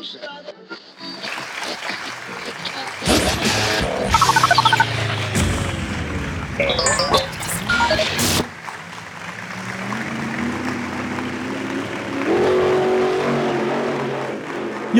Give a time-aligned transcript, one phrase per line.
[0.00, 1.09] no sense.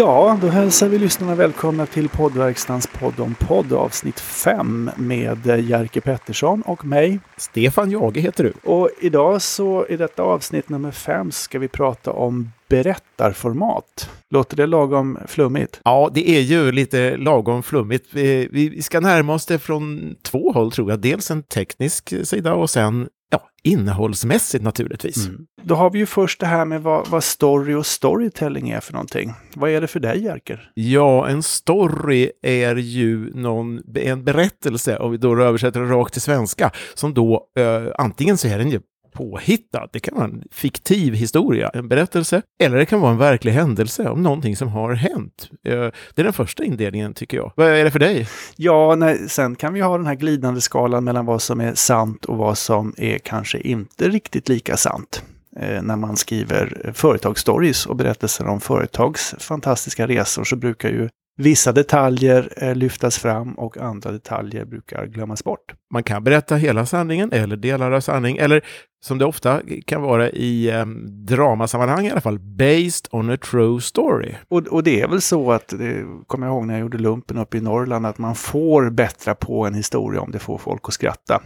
[0.00, 6.00] Ja, då hälsar vi lyssnarna välkomna till poddverkstans podd om podd avsnitt 5 med Jerker
[6.00, 7.18] Pettersson och mig.
[7.36, 8.52] Stefan Jage heter du.
[8.70, 14.10] Och idag så i detta avsnitt nummer 5 ska vi prata om berättarformat.
[14.30, 15.80] Låter det lagom flummigt?
[15.84, 18.06] Ja, det är ju lite lagom flummigt.
[18.10, 21.00] Vi, vi ska närma oss det från två håll tror jag.
[21.00, 25.28] Dels en teknisk sida och sen ja, innehållsmässigt naturligtvis.
[25.28, 25.46] Mm.
[25.62, 28.92] Då har vi ju först det här med vad, vad, story och storytelling är för
[28.92, 29.34] någonting.
[29.54, 30.70] Vad är det för dig, Jerker?
[30.74, 36.22] Ja, en story är ju någon, en berättelse, om vi då översätter det rakt till
[36.22, 38.80] svenska, som då eh, antingen så är den ju
[39.12, 39.88] påhittad.
[39.92, 44.08] Det kan vara en fiktiv historia, en berättelse, eller det kan vara en verklig händelse
[44.08, 45.50] om någonting som har hänt.
[45.64, 45.72] Eh,
[46.14, 47.52] det är den första indelningen tycker jag.
[47.56, 48.28] Vad är det för dig?
[48.56, 52.24] Ja, nej, sen kan vi ha den här glidande skalan mellan vad som är sant
[52.24, 55.22] och vad som är kanske inte riktigt lika sant
[55.56, 61.08] eh, när man skriver företagsstories och berättelser om företags fantastiska resor så brukar ju
[61.40, 65.74] Vissa detaljer eh, lyftas fram och andra detaljer brukar glömmas bort.
[65.92, 68.64] Man kan berätta hela sanningen eller delar av sanning, eller
[69.04, 70.86] som det ofta kan vara i eh,
[71.28, 74.34] dramasammanhang i alla fall, based on a true story.
[74.48, 77.38] Och, och det är väl så att, det kommer jag ihåg när jag gjorde lumpen
[77.38, 80.94] uppe i Norrland, att man får bättra på en historia om det får folk att
[80.94, 81.42] skratta.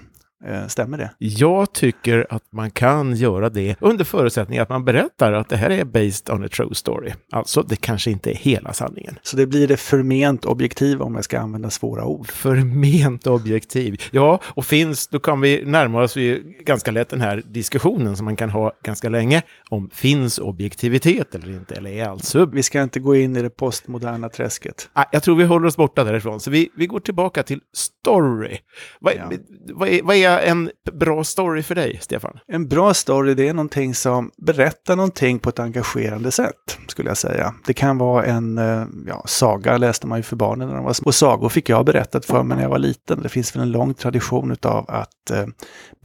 [0.47, 1.11] Eh, stämmer det?
[1.19, 5.71] Jag tycker att man kan göra det under förutsättning att man berättar att det här
[5.71, 7.13] är based on a true story.
[7.33, 9.19] Alltså, det kanske inte är hela sanningen.
[9.23, 12.27] Så det blir det förment objektiv om jag ska använda svåra ord?
[12.27, 14.03] Förment objektiv.
[14.11, 16.15] Ja, och finns, då kan vi närma oss
[16.61, 21.49] ganska lätt den här diskussionen som man kan ha ganska länge om finns objektivitet eller
[21.49, 22.55] inte, eller är allt sub?
[22.55, 24.91] Vi ska inte gå in i det postmoderna träsket.
[24.93, 28.59] Ah, jag tror vi håller oss borta därifrån, så vi, vi går tillbaka till story.
[29.01, 29.33] Vad, ja.
[29.75, 32.39] vad, är, vad är en bra story för dig, Stefan?
[32.47, 37.17] En bra story, det är någonting som berättar någonting på ett engagerande sätt, skulle jag
[37.17, 37.55] säga.
[37.67, 40.93] Det kan vara en eh, ja, saga, läste man ju för barnen när de var
[40.93, 41.07] små.
[41.07, 43.23] Och sagor fick jag berättat för mig när jag var liten.
[43.23, 45.47] Det finns väl en lång tradition av att eh,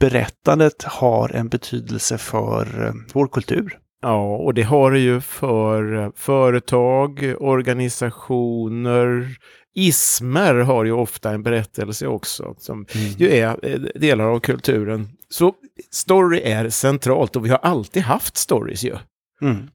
[0.00, 3.78] berättandet har en betydelse för eh, vår kultur.
[4.02, 9.28] Ja, och det har det ju för företag, organisationer,
[9.74, 13.06] Ismer har ju ofta en berättelse också, som mm.
[13.18, 15.08] ju är eh, delar av kulturen.
[15.28, 15.54] Så
[15.90, 18.96] story är centralt och vi har alltid haft stories ju.
[19.42, 19.68] Mm.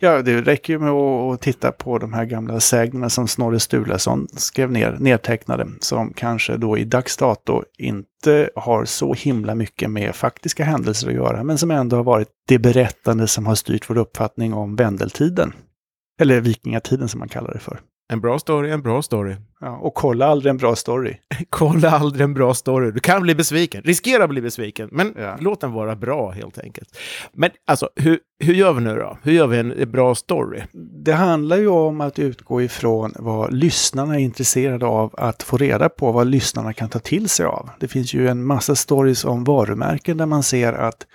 [0.00, 4.28] Ja, det räcker ju med att titta på de här gamla sägnerna som Snorre Sturlason
[4.32, 10.14] skrev ner, nedtecknade, som kanske då i dags dato inte har så himla mycket med
[10.14, 13.98] faktiska händelser att göra, men som ändå har varit det berättande som har styrt vår
[13.98, 15.52] uppfattning om vändeltiden.
[16.20, 17.80] Eller vikingatiden som man kallar det för.
[18.10, 19.36] En bra story, en bra story.
[19.60, 21.16] Ja, och kolla aldrig en bra story.
[21.50, 22.90] kolla aldrig en bra story.
[22.90, 25.36] Du kan bli besviken, riskera att bli besviken, men ja.
[25.40, 26.98] låt den vara bra helt enkelt.
[27.32, 29.18] Men alltså, hur, hur gör vi nu då?
[29.22, 30.62] Hur gör vi en bra story?
[31.04, 35.88] Det handlar ju om att utgå ifrån vad lyssnarna är intresserade av att få reda
[35.88, 37.70] på, vad lyssnarna kan ta till sig av.
[37.80, 41.06] Det finns ju en massa stories om varumärken där man ser att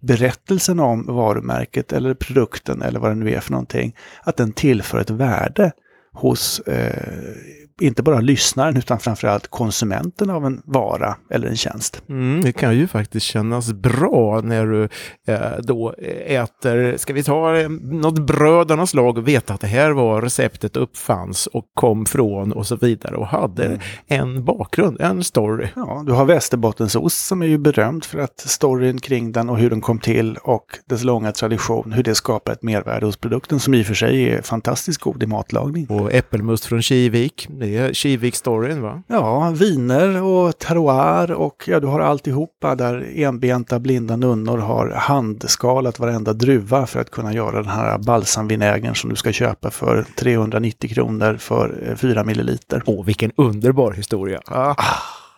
[0.00, 5.00] berättelsen om varumärket eller produkten eller vad det nu är för någonting, att den tillför
[5.00, 5.72] ett värde
[6.14, 12.02] hos eh, inte bara lyssnaren utan framförallt konsumenten av en vara eller en tjänst.
[12.08, 14.88] Mm, det kan ju faktiskt kännas bra när du
[15.26, 15.94] eh, då
[16.26, 19.90] äter, ska vi ta eh, något bröd av något slag och veta att det här
[19.90, 23.78] var receptet uppfanns och kom från och så vidare och hade mm.
[24.06, 25.68] en bakgrund, en story.
[25.76, 29.70] Ja, du har Västerbottensost som är ju berömd för att storyn kring den och hur
[29.70, 33.74] den kom till och dess långa tradition, hur det skapar ett mervärde hos produkten som
[33.74, 35.86] i och för sig är fantastiskt god i matlagning.
[35.86, 39.02] Och äppelmust från Kivik, det är Kivik-storyn va?
[39.06, 45.98] Ja, viner och terroir och ja, du har alltihopa där enbenta blinda nunnor har handskalat
[45.98, 50.90] varenda druva för att kunna göra den här balsamvinägern som du ska köpa för 390
[50.90, 52.82] kronor för 4 eh, milliliter.
[52.86, 54.40] Åh, vilken underbar historia!
[54.46, 54.74] Ah,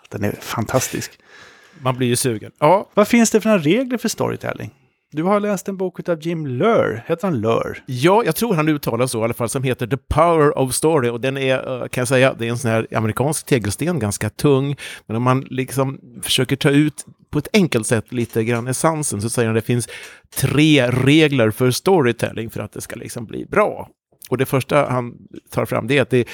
[0.09, 1.19] den är fantastisk.
[1.81, 2.53] Man blir ju sugen.
[2.59, 2.89] Ja.
[2.95, 4.71] Vad finns det för några regler för storytelling?
[5.13, 7.03] Du har läst en bok av Jim Lur.
[7.07, 7.85] Heter han Lur?
[7.87, 11.09] Ja, jag tror han uttalar så i alla fall, som heter The Power of Story.
[11.09, 14.31] Och den är, eh, kan jag säga, det är en sån här amerikansk tegelsten, ganska
[14.31, 14.77] tung.
[15.07, 19.31] Men om man liksom försöker ta ut på ett enkelt sätt lite grann essensen så
[19.31, 19.89] säger han att det finns
[20.37, 23.89] tre regler för storytelling för att det ska liksom bli bra.
[24.31, 25.15] Och det första han
[25.51, 26.29] tar fram det är att det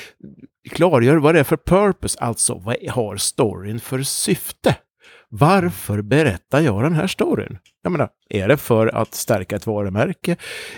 [0.70, 4.76] klargör vad det är för purpose, alltså vad har storyn för syfte?
[5.34, 7.58] Varför berättar jag den här storyn?
[7.82, 10.36] Jag menar, är det för att stärka ett varumärke?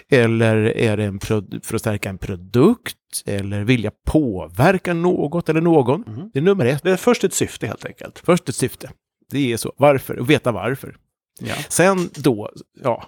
[0.09, 1.27] Eller är det
[1.63, 2.97] för att stärka en produkt?
[3.27, 6.05] Eller vilja påverka något eller någon?
[6.07, 6.31] Mm.
[6.33, 6.83] Det är nummer ett.
[6.83, 8.19] Det är först ett syfte helt enkelt.
[8.19, 8.91] Först ett syfte.
[9.31, 9.73] Det är så.
[9.77, 10.19] Varför?
[10.19, 10.97] Och veta varför.
[11.41, 11.55] Ja.
[11.69, 12.51] Sen då,
[12.83, 13.05] ja,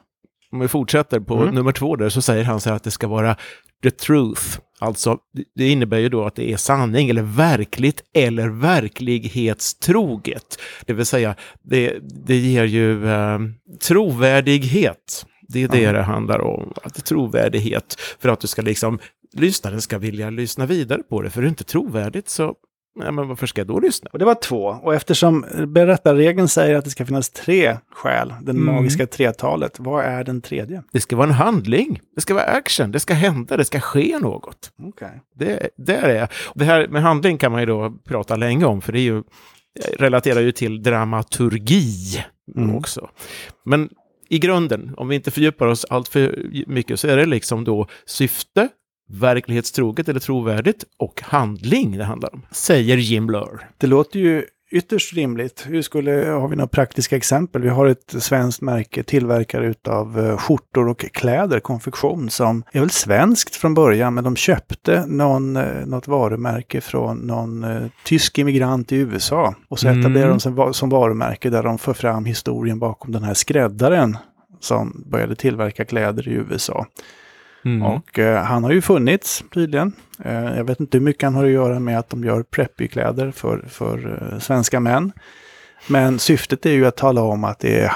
[0.52, 1.54] om vi fortsätter på mm.
[1.54, 3.37] nummer två där, så säger han så här att det ska vara
[3.82, 4.60] the truth.
[4.78, 5.19] Alltså,
[5.55, 10.58] det innebär ju då att det är sanning eller verkligt eller verklighetstroget.
[10.87, 13.38] Det vill säga, det, det ger ju eh,
[13.81, 15.26] trovärdighet.
[15.49, 15.94] Det är det mm.
[15.94, 16.73] det handlar om.
[16.82, 18.99] Att är trovärdighet för att du ska liksom,
[19.32, 21.31] lyssnaren ska vilja lyssna vidare på det.
[21.31, 22.55] För är det inte trovärdigt så
[22.96, 24.10] Nej, men varför ska jag då lyssna?
[24.12, 24.64] Och det var två.
[24.64, 28.75] Och eftersom berättarregeln säger att det ska finnas tre skäl, den mm.
[28.75, 30.82] magiska tretalet, vad är den tredje?
[30.93, 32.00] Det ska vara en handling.
[32.14, 32.93] Det ska vara action.
[32.93, 33.56] Det ska hända.
[33.56, 34.72] Det ska ske något.
[34.78, 35.10] Okay.
[35.34, 36.28] Det, det är det.
[36.54, 39.22] Det här med handling kan man ju då prata länge om, för det är ju,
[39.99, 42.25] relaterar ju till dramaturgi
[42.56, 42.76] mm.
[42.76, 43.08] också.
[43.64, 43.88] Men
[44.28, 47.87] i grunden, om vi inte fördjupar oss allt för mycket, så är det liksom då
[48.06, 48.69] syfte,
[49.08, 53.68] verklighetstroget eller trovärdigt och handling det handlar om, säger Jim Blur.
[53.78, 55.64] Det låter ju ytterst rimligt.
[55.66, 57.62] Hur skulle, har vi några praktiska exempel?
[57.62, 62.90] Vi har ett svenskt märke, tillverkare utav eh, skjortor och kläder, konfektion, som är väl
[62.90, 68.92] svenskt från början, men de köpte någon, eh, något varumärke från någon uh, tysk immigrant
[68.92, 69.54] i USA.
[69.68, 70.00] Och så mm.
[70.00, 74.16] etablerade de sig som varumärke där de för fram historien bakom den här skräddaren
[74.60, 76.86] som började tillverka kläder i USA.
[77.66, 77.82] Mm.
[77.82, 79.92] Och eh, han har ju funnits tydligen.
[80.24, 83.30] Eh, jag vet inte hur mycket han har att göra med att de gör preppykläder
[83.30, 85.12] för, för eh, svenska män.
[85.88, 87.88] Men syftet är ju att tala om att det är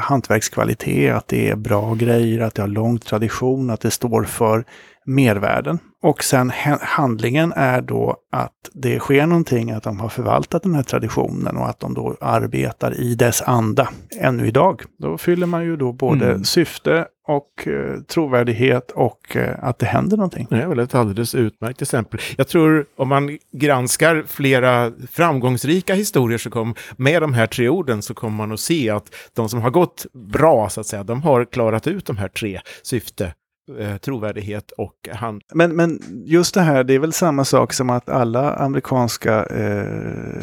[0.00, 4.64] hantverkskvalitet, att det är bra grejer, att det har lång tradition, att det står för
[5.04, 5.78] mervärden.
[6.02, 10.82] Och sen handlingen är då att det sker någonting, att de har förvaltat den här
[10.82, 13.88] traditionen och att de då arbetar i dess anda
[14.20, 14.82] ännu idag.
[14.98, 16.44] Då fyller man ju då både mm.
[16.44, 20.46] syfte och eh, trovärdighet och eh, att det händer någonting.
[20.50, 22.20] Det är väl ett alldeles utmärkt exempel.
[22.36, 28.02] Jag tror om man granskar flera framgångsrika historier så kom med de här tre orden
[28.02, 31.22] så kommer man att se att de som har gått bra, så att säga, de
[31.22, 33.32] har klarat ut de här tre syfte,
[33.78, 35.42] eh, trovärdighet och hand.
[35.54, 40.42] Men, men just det här, det är väl samma sak som att alla amerikanska, eh,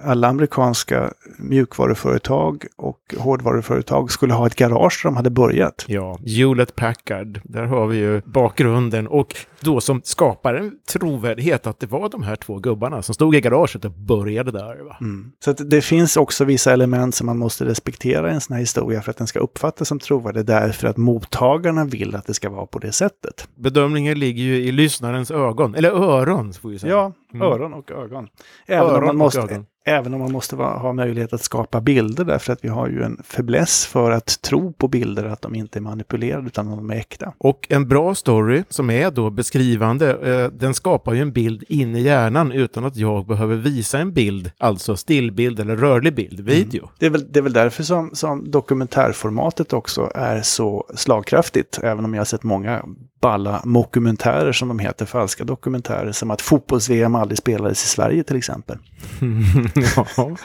[0.00, 5.84] alla amerikanska mjukvaruföretag och hårdvaruföretag skulle ha ett garage där de hade börjat.
[5.88, 11.80] Ja, Hewlett Packard, där har vi ju bakgrunden och då som skapar en trovärdighet att
[11.80, 14.84] det var de här två gubbarna som stod i garaget och började där.
[14.84, 14.96] Va?
[15.00, 15.32] Mm.
[15.44, 19.02] Så det finns också vissa element som man måste respektera i en sån här historia
[19.02, 22.66] för att den ska uppfattas som trovärdig därför att mottagarna vill att det ska vara
[22.66, 23.48] på det sättet.
[23.54, 26.92] Bedömningen ligger ju i lyssnarens ögon, eller öron får vi säga.
[26.92, 27.46] Ja, mm.
[27.46, 28.28] öron och ögon.
[28.66, 29.66] Även öron om man måste, ögon.
[29.84, 33.02] Även om man måste va, ha möjlighet att skapa bilder därför att vi har ju
[33.02, 36.90] en fäbless för att tro på bilder att de inte är manipulerade utan att de
[36.90, 37.32] är äkta.
[37.38, 41.96] Och en bra story som är då beskrivande, eh, den skapar ju en bild in
[41.96, 46.44] i hjärnan utan att jag behöver visa en bild, alltså stillbild eller rörlig bild, mm.
[46.44, 46.82] video.
[46.82, 46.94] Mm.
[46.98, 52.04] Det, är väl, det är väl därför som, som dokumentärformatet också är så slagkraftigt, även
[52.04, 52.84] om jag har sett många
[53.22, 58.36] balla mockumentärer som de heter, falska dokumentärer, som att fotbolls-VM aldrig spelades i Sverige till
[58.36, 58.78] exempel.
[59.96, 60.06] ja.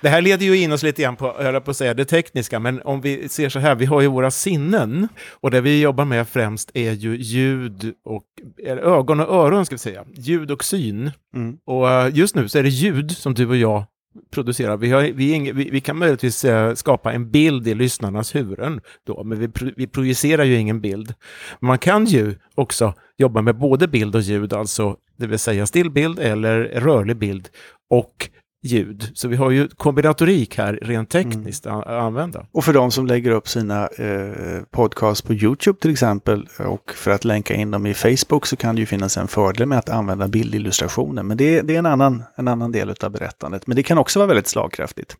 [0.00, 2.58] det här leder ju in oss lite grann på, jag på att säga det tekniska,
[2.58, 6.04] men om vi ser så här, vi har ju våra sinnen och det vi jobbar
[6.04, 8.24] med främst är ju ljud och
[8.66, 11.10] ögon och öron ska vi säga, ljud och syn.
[11.34, 11.58] Mm.
[11.66, 13.84] Och eh, just nu så är det ljud som du och jag
[14.30, 14.76] producerar.
[14.76, 18.80] Vi, har, vi, ing, vi, vi, kan möjligtvis eh, skapa en bild i lyssnarnas huvuden,
[19.06, 21.14] då, men vi, vi projicerar ju ingen bild.
[21.60, 26.18] Man kan ju också jobba med både bild och ljud, alltså det vill säga stillbild
[26.18, 27.48] eller rörlig bild
[27.90, 28.30] och
[28.64, 29.10] ljud.
[29.14, 31.78] Så vi har ju kombinatorik här rent tekniskt mm.
[31.78, 32.46] att använda.
[32.52, 37.10] Och för de som lägger upp sina eh, podcasts på YouTube till exempel och för
[37.10, 39.88] att länka in dem i Facebook så kan det ju finnas en fördel med att
[39.88, 41.22] använda bildillustrationer.
[41.22, 43.66] Men det, det är en annan, en annan del av berättandet.
[43.66, 45.16] Men det kan också vara väldigt slagkraftigt.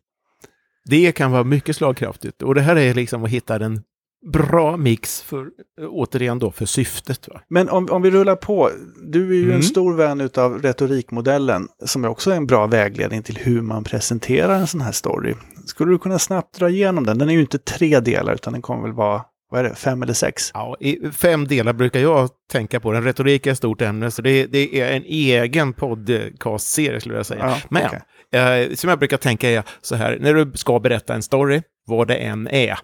[0.85, 3.81] Det kan vara mycket slagkraftigt och det här är liksom att hitta den
[4.25, 5.49] bra mix för,
[5.89, 7.27] återigen då, för syftet.
[7.27, 7.41] Va?
[7.47, 8.69] Men om, om vi rullar på,
[9.11, 9.55] du är ju mm.
[9.55, 14.55] en stor vän av retorikmodellen som är också en bra vägledning till hur man presenterar
[14.59, 15.33] en sån här story.
[15.65, 17.17] Skulle du kunna snabbt dra igenom den?
[17.17, 20.03] Den är ju inte tre delar utan den kommer väl vara vad är det, fem
[20.03, 20.51] eller sex?
[20.53, 22.91] Ja, i fem delar brukar jag tänka på.
[22.91, 27.25] Den retorik är ett stort ämne, så det, det är en egen podcastserie skulle jag
[27.25, 27.45] säga.
[27.45, 28.63] Ja, Men okay.
[28.63, 32.07] eh, som jag brukar tänka är så här, när du ska berätta en story, vad
[32.07, 32.79] det än är,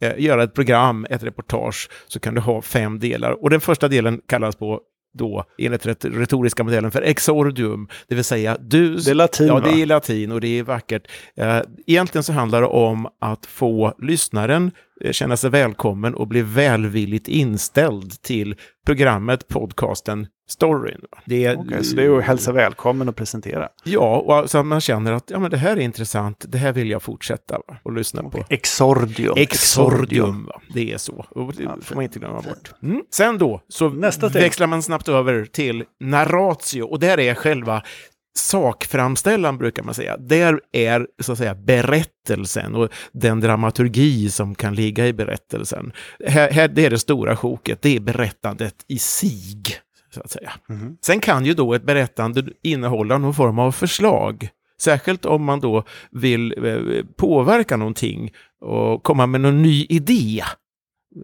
[0.00, 3.42] eh, göra ett program, ett reportage, så kan du ha fem delar.
[3.42, 4.80] Och den första delen kallas på
[5.18, 8.96] då enligt ret- retoriska modellen för exordium, det vill säga du...
[8.96, 11.02] Det är latin, Ja, det är latin och det är vackert.
[11.36, 14.70] Eh, Egentligen så handlar det om att få lyssnaren
[15.10, 21.00] känna sig välkommen och bli välvilligt inställd till programmet, podcasten, storyn.
[21.24, 23.68] Det är, Okej, så det är att hälsa välkommen och presentera.
[23.84, 26.72] Ja, och så att man känner att ja, men det här är intressant, det här
[26.72, 28.44] vill jag fortsätta va, och lyssna på.
[28.48, 29.34] Exordium.
[29.36, 30.60] Exordium, va?
[30.74, 31.26] det är så.
[31.30, 32.72] Och det Ja, får man inte glömma bort.
[32.82, 33.02] Mm.
[33.10, 37.82] Sen då, så Nästa växlar man snabbt över till narratio, och där är själva
[38.36, 40.16] sakframställan, brukar man säga.
[40.16, 45.92] Där är, så att säga, berättelsen och den dramaturgi som kan ligga i berättelsen.
[46.26, 49.62] Här, här, det är det stora sjoket, det är berättandet i sig,
[50.14, 50.52] så att säga.
[50.68, 50.96] Mhm.
[51.02, 54.48] Sen kan ju då ett berättande innehålla någon form av förslag.
[54.80, 60.42] Särskilt om man då vill eh, påverka någonting och komma med någon ny idé.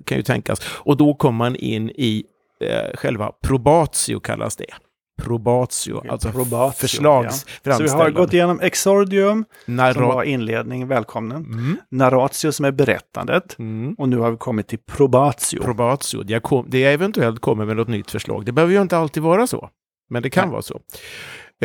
[0.05, 0.61] Kan ju tänkas.
[0.67, 2.25] Och då kommer man in i
[2.61, 4.75] eh, själva probatio kallas det.
[5.23, 10.89] Probatio, Okej, alltså probatio, förslags Så vi har gått igenom Exordium, som Narra- var inledning,
[10.89, 11.37] välkomnen.
[11.45, 13.59] mm, Narratio som är berättandet.
[13.59, 13.95] mm.
[13.99, 15.63] Och nu har vi kommit till probatio.
[15.63, 18.45] Probatio, det, kom, det eventuellt kommer med något nytt förslag.
[18.45, 19.69] Det behöver ju inte alltid vara så,
[20.11, 20.53] men det kan Nej.
[20.53, 20.81] vara så.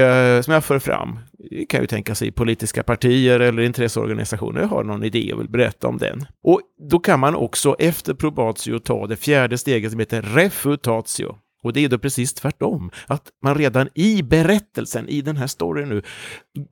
[0.01, 1.20] Eh, som jag för fram,
[1.51, 5.88] det kan ju tänka sig politiska partier eller intresseorganisationer har någon idé och vill berätta
[5.88, 6.25] om den.
[6.44, 11.36] Och då kan man också efter probatio ta det fjärde steget som heter refutatio.
[11.63, 15.89] Och det är då precis tvärtom, att man redan i berättelsen, i den här storyn
[15.89, 16.01] nu,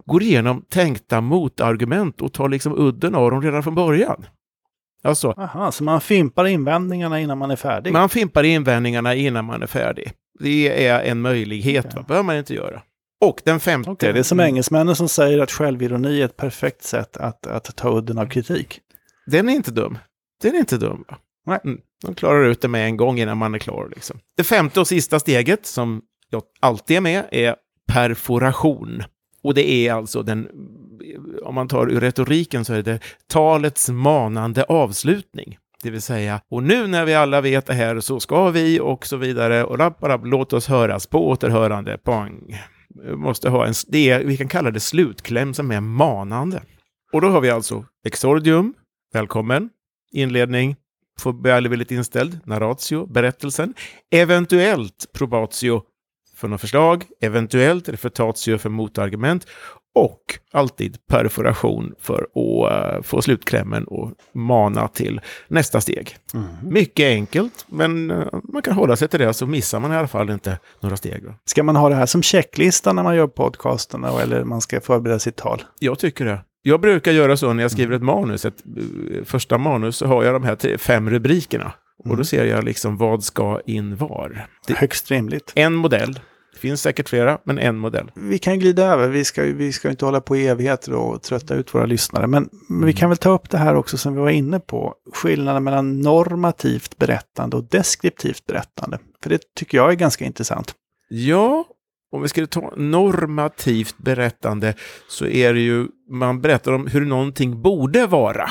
[0.06, 4.26] går igenom tänkta motargument och tar liksom udden av dem redan från början.
[5.04, 7.94] Alltså, Aha, så man fimpar invändningarna innan man är färdig.
[7.94, 10.12] man fimpar invändningarna innan man är färdig.
[10.40, 11.98] Det är en möjlighet, Okej.
[11.98, 12.06] va?
[12.08, 12.82] behöver man inte göra.
[13.22, 13.90] Och den femte...
[13.90, 17.76] Okej, det är som engelsmännen som säger att självironi är ett perfekt sätt att, att
[17.76, 18.80] ta udden av kritik.
[19.26, 19.98] Den är inte dum.
[20.42, 21.06] Den är inte dum.
[21.08, 21.18] Va?
[21.48, 21.60] Nej.
[21.64, 21.80] Mm.
[22.06, 23.92] De klarar ut det med en gång innan man är klar.
[23.96, 24.20] Liksom.
[24.38, 27.56] Det femte och sista steget, som jag alltid är med, är
[27.88, 29.04] perforation.
[29.44, 30.48] Och det är alltså den,
[31.44, 35.58] om man tar ur retoriken så är det talets manande avslutning.
[35.84, 39.06] Det vill säga, och nu när vi alla vet det här så ska vi och
[39.06, 42.58] så vidare och rapp, rapp, låt oss höras på återhörande, pang.
[43.04, 46.62] Vi måste ha en, det är, vi kan kalla det slutkläm som är manande.
[47.14, 48.74] Och då har vi alltså exordium,
[49.14, 49.70] välkommen,
[50.12, 50.76] inledning,
[51.22, 53.74] får välvilligt inställd, narratio, berättelsen,
[54.12, 55.82] eventuellt probatio
[56.36, 59.46] för något förslag, eventuellt refutatio för motargument
[59.96, 66.16] och alltid perforation för att eh, få slutklämmen och mana till nästa steg.
[66.64, 70.08] Mycket enkelt, men eh, man kan hålla sig till det så missar man i alla
[70.08, 71.24] fall inte några steg.
[71.24, 71.34] Då.
[71.46, 75.20] Ska man ha det här som checklista när man gör podcasterna eller man ska förbereda
[75.20, 75.64] sitt tal?
[75.80, 76.40] Jag tycker det.
[76.68, 78.46] Jag brukar göra så när jag skriver ett manus.
[78.46, 81.74] Ett, eh, första manus så har jag de här fem rubrikerna.
[82.04, 84.48] Och då ser jag liksom vad ska in var.
[84.68, 85.52] Det, Högst rimligt.
[85.56, 86.14] en modell.
[86.54, 88.12] Det finns säkert flera, men en modell.
[88.16, 91.56] Vi kan glida över, vi ska, vi ska inte hålla på i evigheter och trötta
[91.56, 92.28] ut våra lyssnare.
[92.28, 94.94] Men, men vi kan väl ta upp det här också som vi var inne på.
[95.14, 99.00] Skillnaden mellan normativt berättande och deskriptivt berättande.
[99.24, 100.74] För det tycker jag är ganska intressant.
[101.10, 101.66] Ja,
[102.16, 104.74] om vi skulle ta normativt berättande
[105.10, 108.50] så är det ju, man berättar om hur någonting borde vara.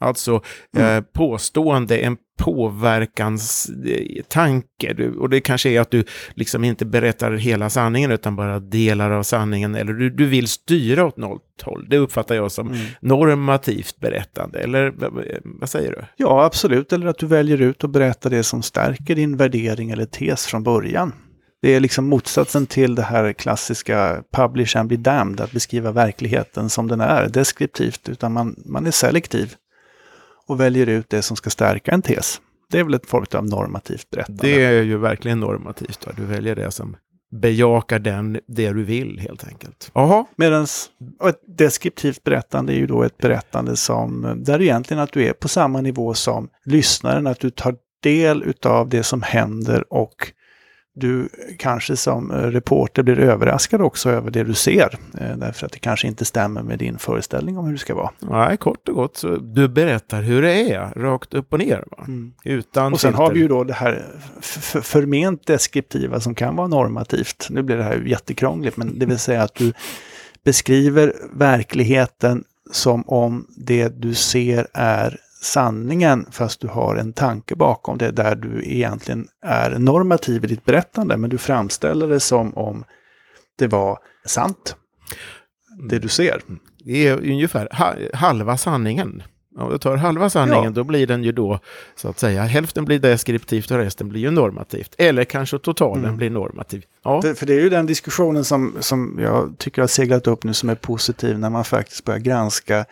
[0.00, 0.42] Alltså
[0.76, 0.96] Mm.
[0.96, 4.92] eh, påstående, en påverkanstanke.
[4.96, 9.10] Du, och det kanske är att du liksom inte berättar hela sanningen utan bara delar
[9.10, 9.74] av sanningen.
[9.74, 11.86] Eller du, du vill styra åt något håll.
[11.90, 14.58] Det uppfattar jag som normativt berättande.
[14.58, 14.94] Eller
[15.60, 16.04] vad säger du?
[16.16, 16.92] Ja, absolut.
[16.92, 20.62] Eller att du väljer ut och berättar det som stärker din värdering eller tes från
[20.62, 21.12] början.
[21.62, 26.70] Det är liksom motsatsen till det här klassiska publish and be damned, att beskriva verkligheten
[26.70, 29.54] som den är, deskriptivt, utan man, man är selektiv
[30.46, 32.40] och väljer ut det som ska stärka en tes.
[32.70, 34.42] Det är väl ett form av normativt berättande.
[34.42, 36.00] Det är ju verkligen normativt.
[36.04, 36.12] Då.
[36.16, 36.96] Du väljer det som
[37.30, 39.90] bejakar den, det du vill helt enkelt.
[39.94, 40.62] Jaha, Medan
[41.28, 45.48] ett deskriptivt berättande är ju då ett berättande som, där egentligen att du är på
[45.48, 50.32] samma nivå som lyssnaren, att du tar del utav det som händer och
[50.94, 54.98] du kanske som eh, reporter blir överraskad också över det du ser.
[55.20, 58.10] eh, Därför att det kanske inte stämmer med din föreställning om hur det ska vara.
[58.20, 61.84] nej, kort och gott så du berättar hur det är, rakt upp och ner.
[61.90, 62.06] Va?
[62.44, 63.24] Utan Och sen filter.
[63.24, 64.04] har vi ju då det här
[64.82, 67.46] förment deskriptiva som kan vara normativt.
[67.50, 69.72] Nu blir det här jättekrångligt, men det vill säga att du
[70.44, 77.98] beskriver verkligheten som om det du ser är sanningen fast du har en tanke bakom
[77.98, 82.84] det där du egentligen är normativ i ditt berättande men du framställer det som om
[83.58, 84.76] det var sant.
[85.88, 86.40] Det du ser.
[86.84, 89.22] Det är ungefär ha, halva sanningen.
[89.58, 90.70] Om du tar halva sanningen, Ja.
[90.70, 91.58] då blir den ju då,
[91.96, 94.94] så att säga, hälften blir deskriptivt och resten blir ju normativt.
[94.98, 96.16] Eller kanske totalen Mm.
[96.16, 96.84] blir normativ.
[97.04, 100.44] Ja, Det, för det är ju den diskussionen som, som jag tycker har seglat upp
[100.44, 102.84] nu som är positiv när man faktiskt börjar granska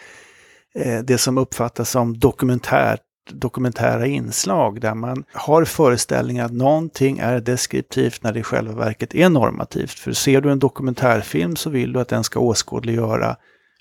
[0.74, 3.00] eh, det som uppfattas som dokumentärt
[3.32, 9.14] dokumentära inslag där man har föreställningen att någonting är deskriptivt när det i själva verket
[9.14, 9.90] är normativt.
[9.90, 13.36] För ser du en dokumentärfilm så vill du att den ska åskådliggöra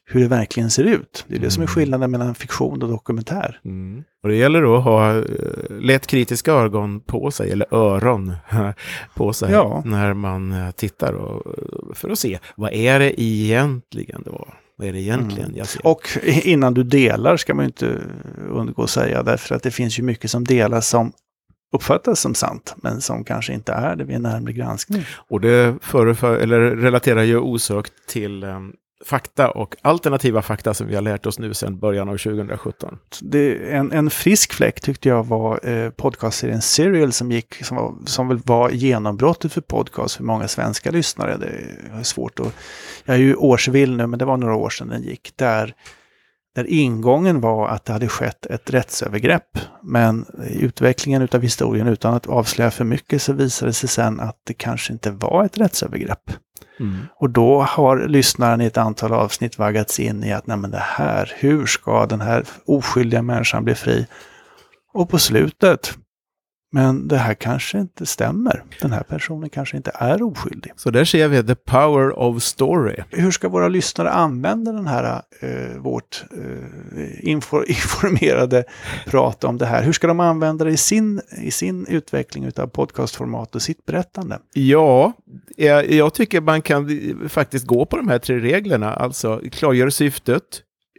[0.06, 1.26] hur det verkligen ser ut.
[1.28, 1.74] Det är det som är Mm.
[1.76, 3.60] skillnaden mellan fiktion och dokumentär.
[3.66, 4.04] Mm.
[4.24, 5.24] Och det gäller då att ha eh,
[5.70, 8.36] lätt kritiska ögon på sig, eller öron
[9.16, 9.82] på sig, Ja.
[9.86, 11.56] när man eh, tittar och,
[11.98, 14.48] för att se vad är det egentligen då?
[14.80, 15.88] Vad är det egentligen jag ser?
[15.88, 18.02] Och innan du delar ska man ju inte
[18.50, 21.12] undgå att säga därför att det finns ju mycket som delas som
[21.74, 25.04] uppfattas som sant men som kanske inte är det vid en närmare granskning.
[25.28, 28.74] Och det föreför, eller relaterar ju osökt till em,
[29.06, 32.98] fakta och alternativa fakta som vi har lärt oss nu sedan början av 2017.
[33.22, 37.96] Det, en, en frisk fläck tyckte jag var eh, podcastserien Serial som gick, som, var,
[38.06, 41.38] som väl var genombrottet för podcast för många svenska lyssnare.
[41.38, 41.52] Det
[42.00, 42.54] är svårt att,
[43.06, 45.32] jag är ju årsvill nu men det var några år sedan den gick.
[45.36, 45.74] Där,
[46.56, 49.58] där ingången var att det hade skett ett rättsövergrepp.
[49.84, 54.20] Men i utvecklingen utav historien utan att avslöja för mycket så visade det sig sen
[54.20, 56.32] att det kanske inte var ett rättsövergrepp.
[57.16, 60.84] Och då har lyssnaren i ett antal avsnitt vaggats in i att nej men det
[60.84, 64.08] här, hur ska den här oskyldiga människan bli fri?
[64.94, 65.98] Och på slutet,
[66.72, 68.64] men det här kanske inte stämmer.
[68.82, 70.72] Den här personen kanske inte är oskyldig.
[70.76, 72.96] Så där ser vi the power of story.
[73.10, 78.64] Hur ska våra lyssnare använda den här, eh, vårt eh, info, informerade
[79.06, 79.84] prat om det här?
[79.84, 84.40] Hur ska de använda det i sin, i sin utveckling utav podcastformat och sitt berättande?
[84.54, 85.14] Ja,
[85.60, 86.90] jag, jag tycker man kan
[87.30, 88.94] faktiskt gå på de här tre reglerna.
[88.94, 90.44] Alltså klargöra syftet,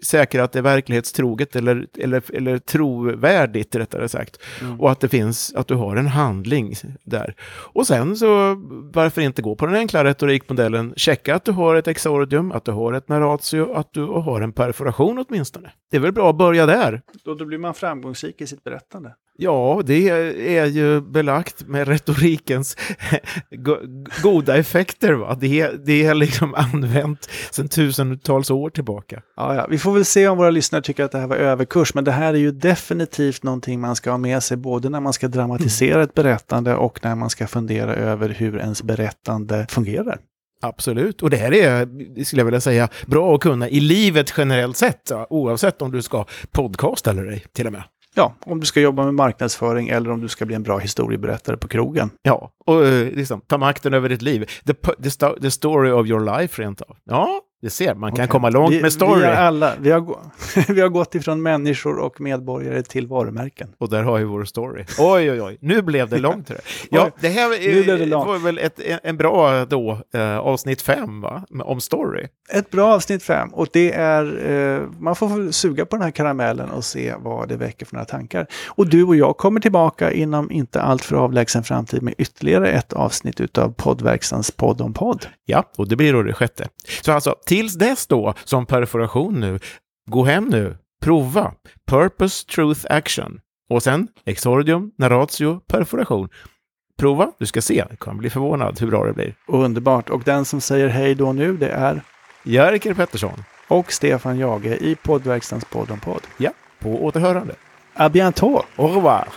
[0.05, 4.39] säkra att det är verklighetstroget eller, eller, eller trovärdigt rättare sagt.
[4.61, 4.81] Mm.
[4.81, 6.75] Och att det finns, att du har en handling
[7.05, 7.35] där.
[7.51, 8.55] Och sen så,
[8.95, 10.95] varför inte gå på den enkla retorikmodellen?
[10.97, 14.53] Checka att du har ett exordium, att du har ett narratio, att du har en
[14.53, 15.73] perforation åtminstone.
[15.91, 17.03] Det är väl bra att börja där.
[17.25, 19.15] Då, då blir man framgångsrik i sitt berättande.
[19.43, 20.09] Ja, det
[20.59, 22.77] är ju belagt med retorikens
[23.51, 25.13] go- goda effekter.
[25.13, 25.37] Va?
[25.41, 29.23] Det, är, det är liksom använt sedan tusentals år tillbaka.
[29.37, 31.95] Ja, ja, vi får väl se om våra lyssnare tycker att det här var överkurs,
[31.95, 35.13] men det här är ju definitivt någonting man ska ha med sig både när man
[35.13, 40.19] ska dramatisera ett berättande och när man ska fundera över hur ens berättande fungerar.
[40.63, 41.87] Absolut, och det här är,
[42.25, 46.25] skulle jag vilja säga, bra att kunna i livet generellt sett, oavsett om du ska
[46.51, 47.83] podcasta eller ej, till och med.
[48.15, 51.57] Ja, om du ska jobba med marknadsföring eller om du ska bli en bra historieberättare
[51.57, 52.11] på krogen.
[52.23, 54.51] Ja, och eh, liksom, ta makten över ditt liv.
[54.67, 56.97] The, the, the story of your life, rent av.
[57.05, 58.29] Ja, det ser, man kan Okej.
[58.29, 59.21] komma långt vi, med story.
[59.21, 60.17] Vi, är alla, vi, har,
[60.73, 63.69] vi har gått ifrån människor och medborgare till varumärken.
[63.79, 64.85] Och där har vi vår story.
[64.99, 65.59] Oj, oj, oj.
[65.61, 66.49] Nu blev det långt.
[66.49, 66.61] det.
[66.91, 68.29] Ja, det här nu blev det eh, långt.
[68.29, 71.45] var väl ett, en- bra då, eh, avsnitt fem, va?
[71.65, 72.27] Om story.
[72.53, 76.71] Ett bra avsnitt fem och det är, eh, man får suga på den här karamellen
[76.71, 78.47] och se vad det väcker för några tankar.
[78.69, 82.93] Och du och jag kommer tillbaka inom inte allt för avlägsen framtid med ytterligare ett
[82.93, 85.27] avsnitt utav poddverkstans podd om podd.
[85.45, 86.69] Ja, och det blir då det sjätte.
[87.03, 89.59] Så alltså, tills dess då, som perforation nu,
[90.11, 91.53] gå hem nu, prova.
[91.87, 93.41] Purpose, truth, action.
[93.71, 96.29] Och sen exordium, narratio, perforation.
[96.99, 97.85] Prova, du ska se.
[97.91, 99.35] Du kan bli förvånad hur bra det blir.
[99.49, 100.11] Och underbart.
[100.11, 102.03] Och den som säger hej då nu det är
[102.45, 103.45] Jerker Pettersson.
[103.69, 106.23] och Stefan Jage i poddverkstans podd om podd.
[106.37, 107.55] Ja, på återhörande.
[107.95, 108.65] A bientôt!
[108.77, 109.29] Au revoir!